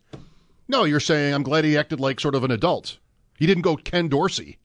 No, 0.68 0.84
you're 0.84 1.00
saying 1.00 1.34
I'm 1.34 1.44
glad 1.44 1.64
he 1.64 1.78
acted 1.78 2.00
like 2.02 2.20
sort 2.20 2.36
of 2.36 2.44
an 2.44 2.52
adult. 2.52 2.98
He 3.38 3.46
didn't 3.46 3.62
go 3.64 3.76
Ken 3.78 4.10
Dorsey 4.10 4.58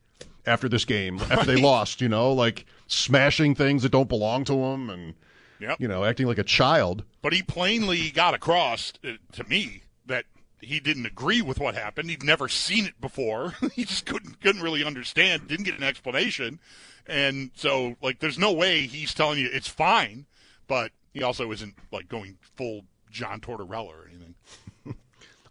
after 0.47 0.69
this 0.69 0.85
game, 0.85 1.19
after 1.31 1.47
they 1.47 1.61
lost, 1.61 2.01
you 2.01 2.09
know, 2.09 2.33
like 2.33 2.65
smashing 2.87 3.55
things 3.55 3.83
that 3.83 3.93
don't 3.93 4.09
belong 4.09 4.45
to 4.45 4.55
him 4.55 4.91
and, 4.91 5.15
Yep. 5.61 5.77
you 5.81 5.87
know, 5.87 6.05
acting 6.05 6.27
like 6.27 6.39
a 6.39 6.45
child. 6.45 7.05
But 7.23 7.33
he 7.33 7.43
plainly 7.43 8.11
got 8.11 8.35
across 8.35 8.93
uh, 9.05 9.13
to 9.33 9.45
me 9.49 9.83
that 10.07 10.25
he 10.61 10.81
didn't 10.81 11.07
agree 11.07 11.41
with 11.41 11.61
what 11.61 11.77
happened. 11.77 12.11
He'd 12.11 12.25
never 12.25 12.49
seen 12.49 12.85
it 12.87 13.01
before. 13.01 13.55
he 13.75 13.85
just 13.85 14.05
couldn't 14.05 14.41
couldn't 14.41 14.63
really 14.63 14.85
understand. 14.85 15.47
Didn't 15.47 15.65
get 15.65 15.77
an 15.77 15.85
explanation, 15.85 16.59
and 17.07 17.53
so 17.55 17.95
like, 18.03 18.19
there's 18.19 18.39
no 18.39 18.53
way 18.53 18.87
he's 18.87 19.15
telling 19.15 19.39
you 19.39 19.49
it's 19.53 19.69
fine. 19.69 20.27
But 20.67 20.91
he 21.15 21.23
also 21.23 21.53
isn't 21.53 21.75
like 21.93 22.09
going 22.09 22.39
full 22.57 22.83
John 23.11 23.41
Tortorella 23.41 23.87
or 23.87 24.09
anything. 24.09 24.35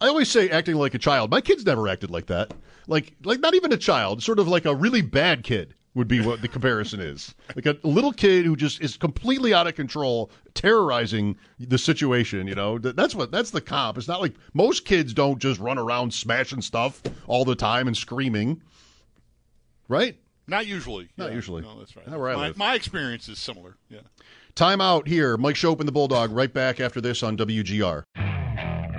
I 0.01 0.07
always 0.07 0.29
say 0.29 0.50
acting 0.50 0.75
like 0.75 0.93
a 0.93 1.00
child. 1.00 1.31
My 1.31 1.39
kids 1.39 1.65
never 1.65 1.88
acted 1.88 2.10
like 2.12 2.25
that. 2.25 2.53
Like 2.88 3.14
like 3.24 3.40
not 3.40 3.54
even 3.56 3.72
a 3.72 3.78
child, 3.78 4.24
sort 4.24 4.40
of 4.40 4.48
like 4.48 4.66
a 4.66 4.76
really 4.76 5.02
bad 5.02 5.44
kid 5.44 5.74
would 5.94 6.08
be 6.08 6.22
what 6.22 6.42
the 6.42 6.48
comparison 6.48 7.02
is. 7.02 7.36
Like 7.56 7.66
a 7.66 7.78
little 7.84 8.14
kid 8.14 8.46
who 8.46 8.56
just 8.56 8.82
is 8.82 8.96
completely 8.96 9.54
out 9.54 9.68
of 9.68 9.76
control, 9.76 10.32
terrorizing 10.54 11.36
the 11.60 11.78
situation, 11.78 12.48
you 12.48 12.56
know. 12.56 12.78
That's 12.78 13.14
what 13.14 13.32
that's 13.32 13.52
the 13.52 13.60
comp. 13.62 13.98
It's 13.98 14.08
not 14.08 14.22
like 14.22 14.34
most 14.54 14.86
kids 14.86 15.14
don't 15.14 15.40
just 15.40 15.60
run 15.60 15.78
around 15.78 16.14
smashing 16.14 16.62
stuff 16.62 17.02
all 17.28 17.44
the 17.46 17.56
time 17.56 17.88
and 17.88 17.96
screaming. 17.98 18.62
Right? 19.88 20.18
Not 20.48 20.66
usually. 20.66 21.10
Not 21.18 21.30
Yeah. 21.30 21.36
usually. 21.36 21.62
No, 21.62 21.78
that's 21.80 21.96
right. 21.96 22.08
Not 22.08 22.20
where 22.20 22.30
I 22.30 22.36
my, 22.36 22.48
live. 22.48 22.58
my 22.58 22.76
experience 22.76 23.28
is 23.30 23.38
similar. 23.40 23.76
Yeah. 23.90 24.00
Time 24.56 24.82
out 24.82 25.08
here. 25.08 25.38
Mike 25.38 25.56
Schopp 25.56 25.80
and 25.80 25.88
the 25.88 25.92
Bulldog 25.94 26.32
right 26.32 26.54
back 26.54 26.80
after 26.80 27.00
this 27.02 27.22
on 27.24 27.38
WGR. 27.38 28.04